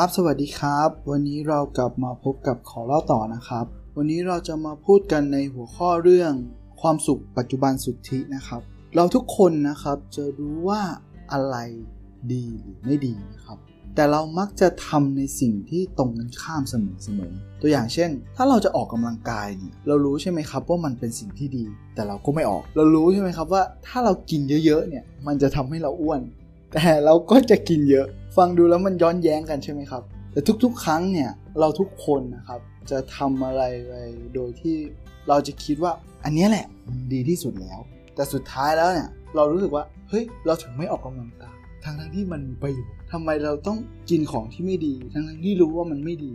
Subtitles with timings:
[0.00, 3.64] ครับ สวัสดีครับ วันนี้เรากลับมาพบกับขอเล่าต่อนะครับ
[3.96, 6.32] วันนี้เราจะมาพูดกันในหัวข้อเรื่อง
[6.80, 8.60] ความสุขปัจจุบันสุทธินะครับ
[8.96, 10.82] เราทุกคนนะครับจะรู้ว่า
[11.32, 11.56] อะไร
[12.32, 13.58] ดีหรือไม่ดีนะครับ
[13.94, 26.22] แต่เรามักจะทำในสิ่งที่ตรงกันข้ามเสมอๆตัวอย่างเช่น ถ้าเราจะออกกำลังกายเนี่ยเรารู้ใช่ไหมครับว่ามันเป็นสิ่งที่ดี แต่เราก็ไม่ออก เรารู้ใช่ไหมครับว่าถ้าเรากินเยอะๆเนี่ยมันจะทำให้เราอ้วน
[26.72, 33.92] แต่เราก็จะกินเยอะ ฟังดูแล้วมันย้อนแย้งกันใช่ไหมครับ แต่ทุกๆ ครั้งเนี่ยเราทุกคนนะครับ จะทำอะไรไป
[34.34, 34.76] โดยที่
[35.28, 35.92] เราจะคิดว่า
[36.24, 36.66] อันนี้แหละ
[37.12, 37.78] ดีที่สุดแล้ว
[38.14, 43.78] แต่สุดท้ายแล้วเนี่ยเรารู้สึกว่าเฮ้ยเราถึงไม่ออกกำลังกายทั้งทั้งที่มันมีประโยชน์ทำไมเราต้อง
[44.10, 46.32] กินของที่ไม่ดี ทั้งทั้งที่รู้ว่ามันไม่ดี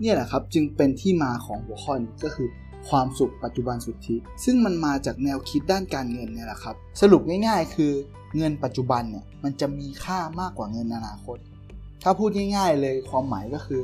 [0.00, 2.48] เนี่ยแหละครับจึงเป็นที่มาของหัวข้อก็คือ
[2.88, 7.92] ความสุขปัจจุบันสุทธิ ซึ่งมันมาจากแนวคิดด้านการเงินเนี่ยแหละครับ สรุปง่ายๆ คือ
[8.36, 11.38] เงินปัจจุบันเนี่ยมันจะมีค่ามากกว่าเงินอนาคต
[12.02, 13.82] ถ้าพูดง่ายๆเลยความหมายก็คือ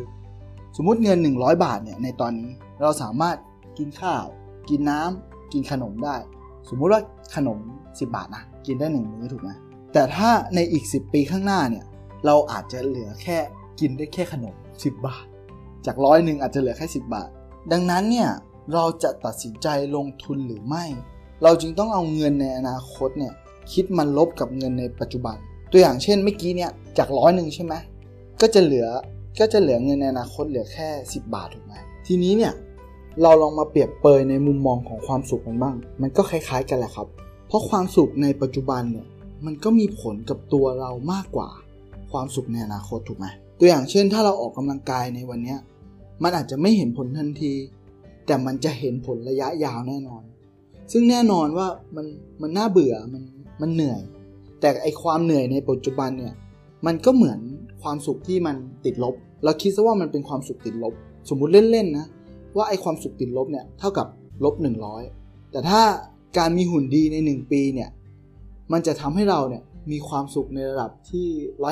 [0.77, 2.51] สมมุติเงิน 100 บาทเนี่ยในตอนนี้
[2.83, 3.37] เราสามารถ
[3.79, 4.25] กินข้าว
[4.71, 6.17] กินน้ำกินขนมได้
[6.69, 7.01] สมมุติว่า
[7.35, 9.51] ขนม 10 บาทนะกินได้หนึ่งมื้อถูกไหม
[9.93, 11.85] แต่ถ้าในอีก 10 ปีข้างหน้าเนี่ย
[12.27, 13.39] เราอาจจะเหลือแค่
[13.81, 15.25] กินได้แค่ขนม 10 บาท
[15.87, 17.29] จากร้อยหนึ่งอาจจะเหลือแค่ 10 บาท
[17.73, 18.31] ดังนั้นเนี่ย
[18.75, 20.85] เราจะตัดสินใจลงทุนหรือไม่
[21.43, 23.33] เราจึงต้องเอาเงินในอนาคตเนี่ย
[23.73, 25.37] คิดมันลบกับเงินในปัจจุบัน
[25.71, 27.75] ตัวอย่างเช่นเมื่อกี้เนี่ยจากร้อยหนึ่งใช่ไหม
[28.41, 28.87] ก็จะเหลือ
[29.41, 31.75] ก็จะเหลือเงินในอนาคตเหลือแค่ 10 บาทถูกไหม
[32.07, 32.53] ทีนี้เนี่ย
[33.23, 37.09] เราลองมาเปรียบเปยในมุมมองของความสุขกันบ้าง มันก็คล้ายๆกันแหละครับ
[37.49, 39.07] เพราะความสุขในปัจจุบันเนี่ย
[39.45, 41.49] มันก็มีผลกับตัวเรามากกว่า
[42.13, 43.27] ความสุขในอนาคตถูกไหม
[43.59, 45.57] ตัวอย่างเช่น ถ้าเราออกกำลังกายในวันนี้
[46.23, 47.53] มันอาจจะไม่เห็นผลทันที
[48.27, 50.23] แต่มันจะเห็นผลระยะยาวแน่นอน
[50.93, 52.07] ซึ่งแน่นอนว่ามัน
[52.43, 53.23] มันน่าเบื่อมัน
[53.61, 54.01] มันเหนื่อย
[54.61, 56.35] แต่ไอความเหนื่อยในปัจจุบันเนี่ย
[56.87, 57.41] มันก็เหมือน
[57.83, 59.15] ความสุขที่มันติดลบ
[59.45, 60.95] เราคิดซะว่ามันเป็นความสุขติดลบ
[61.29, 62.07] สมมุติเล่นๆนะ
[62.57, 64.07] ว่าไอความสุขติดลบเนี่ยเท่ากับ
[64.45, 64.55] ลบ
[65.03, 65.83] 100 แต่ถ้า
[66.39, 67.91] การมีหุ่นดีใน 1 ปีเนี่ย
[68.73, 71.27] มันจะทำให้เราเนี่ยมีความสุขในระดับที่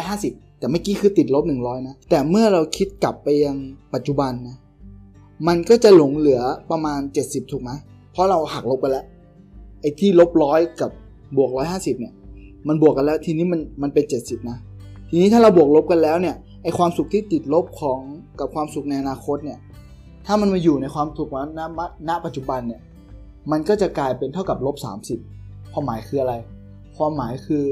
[0.07, 3.57] 150 แต่เมื่อกี้คือติดลบ 100 นะ แต่เมื่อเราคิดกลับไปยัง
[3.95, 4.57] ปัจจุบันนะ
[5.49, 7.71] มันก็จะหลงเหลือประมาณ 70 ถูกไหม
[8.13, 9.07] เพราะเราหักลบไปแล้ว
[9.81, 10.91] ไอ้ที่ลบร้อยกับ
[11.37, 12.15] บวก 150 เนี่ย
[12.69, 14.59] มันบวกกันแล้วทีนี้มันมันเป็น 70 นะ
[15.11, 18.01] ทีนี้ถ้าเราบวกลบกันแล้วเนี่ย ไอ้ความสุขที่ติดลบของ
[18.39, 19.59] กับความสุขในอนาคตเนี่ย
[20.27, 21.61] ถ้ามันมาอยู่ในความสุขณณ
[22.09, 22.81] ณปัจจุบันเนี่ย
[23.53, 24.77] มันก็จะกลายเป็นเท่ากับลบ
[25.25, 26.35] 30 ความหมายคืออะไร
[26.97, 27.65] ความหมายคือ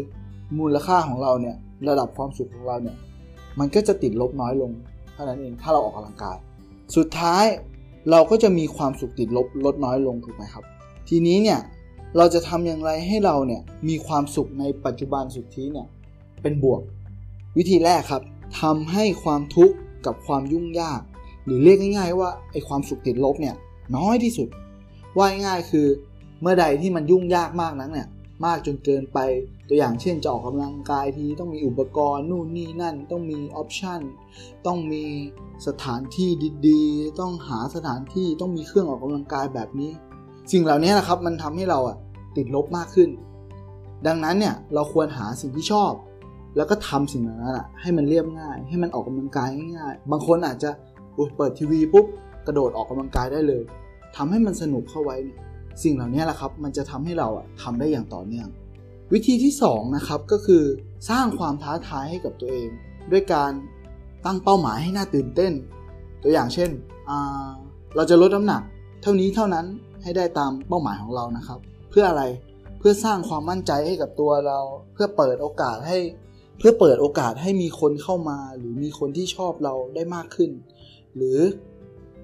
[0.59, 1.57] มูลค่าของเราเนี่ย
[1.89, 2.97] ระดับความสุขของเราเนี่ย
[3.59, 4.71] มันก็จะติดลบน้อยลง
[5.15, 6.37] เท่านั้นเอง ถ้าเราออกกำลังกาย
[6.97, 7.45] สุดท้าย
[8.11, 10.65] เราก็จะมีความสุขติดลบลดน้อยลงถูกไหมครับ
[11.09, 11.61] ทีนี้เนี่ย
[12.17, 15.87] เราจะทำอย่างไรให้เราเนี่ยมีความสุขในปัจจุบันสุทธิเนี่ย
[16.43, 16.81] เป็นบวก
[17.57, 18.23] วิธีแรกครับ
[18.61, 21.01] ทำให้ความทุกข์กับความยุ่งยาก
[21.45, 23.57] หรือเรียกง่าย ๆ ว่าไอความสุขติดลบเนี่ย
[23.97, 24.49] น้อยที่สุด
[25.17, 25.87] ว่าง่ายคือ
[26.41, 28.09] เมื่อใดที่มันยุ่งยากมากนั้นเนี่ย
[28.45, 29.19] มากจนเกินไป
[29.73, 34.01] ตัวอย่างเช่นจะออกกำลังกายทีต้องมีอุปกรณ์นู่นนี่นั่น ต้องมีออปชัน
[34.67, 35.05] ต้องมี
[35.67, 36.31] สถานที่
[36.69, 39.91] ดีๆ ต้องหาสถานที่ต้องมีเครื่องออกกำลังกายแบบนี้
[40.53, 41.97] สิ่งเหล่านี้นะครับมันทำให้เราอะ
[42.37, 43.09] ติดลบมากขึ้น
[44.07, 45.93] ดังนั้นเนี่ยเราควรหาสิ่งที่ชอบ
[46.57, 50.71] แล้วก็ทำสิ่งนั้นอะให้มันเรียบง่าย ให้มันออกกำลังกายง่ายๆบางคนอาจจะ
[51.37, 52.07] เปิดทีวีปุ๊บ
[52.47, 53.63] กระโดดออกกำลังกายได้เลย
[54.17, 55.39] ทำให้มันสนุกเข้าไว้เนี่ย
[55.83, 58.49] สิ่งเหล่านี้แหละครับ มันจะทำให้เราอะทำได้อย่างต่อเนื่อง
[59.13, 60.65] วิธีที่2นะครับก็คือ
[61.11, 62.69] สร้างความท้าทายให้กับตัวเอง
[63.13, 63.53] ด้วยการ
[64.25, 65.53] ตั้งเป้าหมายให้น่าตื่นเต้น
[66.23, 66.71] ตัวอย่างเช่น
[67.97, 68.63] เราจะลดน้ำหนัก
[69.03, 69.67] เท่านี้เท่านั้น
[70.03, 71.59] ให้ได้ตามเป้าหมายของเรานะครับ
[71.91, 72.23] เพื่ออะไร
[72.79, 74.61] เพื่อสร้างความมั่นใจให้กับตัวเรา
[74.93, 75.99] เพื่อเปิดโอกาสให้
[76.59, 80.51] เพื่อเปิดโอกาสให้มีคนเข้ามา หรือมีคนที่ชอบเราได้มากขึ้น
[81.17, 81.39] หรือ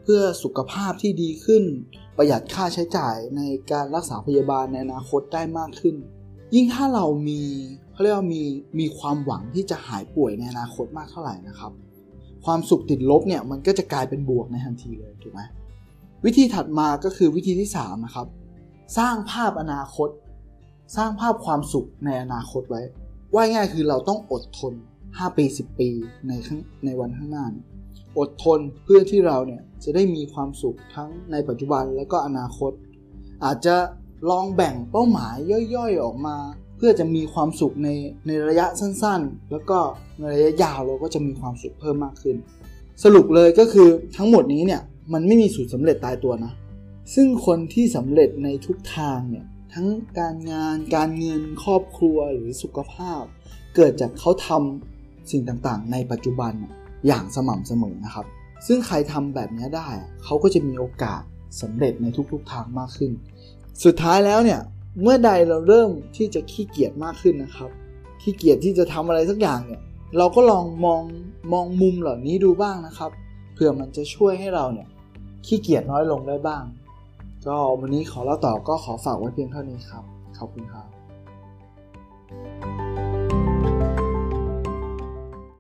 [0.03, 1.65] เพื่อสุขภาพที่ดีขึ้น
[2.17, 3.43] ประหยัดค่าใช้จ่ายใน
[3.73, 5.97] การรักษาพยาบาลในอนาคตได้มากขึ้น
[6.57, 7.41] ยิ่งถ้าเรามี
[7.93, 8.43] เขาเรียกว่ามี
[8.79, 11.73] มีความหวังที่จะหายป่วยในอนาคตมากเท่าไหร่นะครับ
[12.45, 15.41] ความสุขติดลบเนี่ยมันก็จะกลายเป็นบวกในทันทีเลยถูกไหม
[16.25, 18.27] วิธีถัดมาก็คือวิธีที่3นะครับ
[18.99, 20.09] สร้างภาพอนาคต
[20.97, 22.83] สร้างภาพความสุขในอนาคตไว้
[23.35, 24.73] ว่าง่ายคือเราต้องอดทน
[25.05, 25.91] 5 ปี 10 ปี
[26.29, 27.47] ในข้างในวันข้างหน้า
[28.19, 32.73] อดทนเพื่อที่เราเนี่ยจะได้มีความสุขทั้งในปัจจุบันและก็อนาคต
[33.45, 33.77] อาจจะ
[34.31, 35.35] ลองแบ่งเป้าหมาย
[35.75, 36.37] ย่อยๆออกมา
[36.77, 37.89] เพื่อจะมีความสุขใน
[38.27, 39.79] ในระยะสั้นๆ แล้วก็
[40.19, 42.37] ในระยะยาวเราก็จะมีความสุขเพิ่มมากขึ้น
[43.05, 44.83] สรุปเลยก็คือทั้งหมดนี้เนี่ย
[45.13, 46.53] มันไม่มีสูตรสำเร็จตายตัวนะ
[47.15, 49.87] ซึ่งคนที่สำเร็จในทุกทางเนี่ยทั้ง
[50.19, 53.23] การงานการเงินครอบครัวหรือสุขภาพ
[53.77, 56.53] เกิดจากเขาทำสิ่งต่างๆ ในปัจจุบัน
[57.07, 58.27] อย่างสม่ำเสมอนะครับ
[58.67, 59.89] ซึ่งใครทำแบบนี้ได้
[60.25, 61.23] เขาก็จะมีโอกาส
[61.63, 63.13] สำเร็จในทุกๆทางมากขึ้น
[63.85, 64.61] สุดท้ายแล้วเนี่ย
[65.03, 67.71] เมื่อใดเราเริ่มที่จะขี้เกียจมากขึ้นนะครับ
[68.23, 69.81] ขี้เกียจที่จะทำอะไรสักอย่างเนี่ย
[70.19, 71.03] เราก็ลองมอง
[71.53, 73.11] มองมุมเหล่านี้ดูบ้างนะครับ
[73.55, 74.89] เพื่อมันจะช่วยให้เราเนี่ย
[75.47, 76.65] ขี้เกียจน้อยลงได้บ้าง
[77.47, 80.05] ก็วันนี้ขอเล่าต่อก็ขอฝากไว้เพียงเท่านี้ครับ
[80.39, 80.89] ขอบคุณครับ